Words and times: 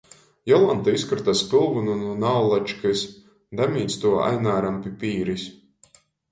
Jolanta 0.51 0.93
izkrota 0.99 1.35
spylvynu 1.41 1.99
nu 1.99 2.15
naulačkys, 2.25 3.05
damīdz 3.61 4.01
tū 4.07 4.17
Aināram 4.33 4.83
pi 4.83 4.99
pīris. 5.07 5.49